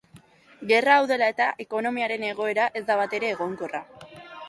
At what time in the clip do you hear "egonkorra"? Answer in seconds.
3.39-3.89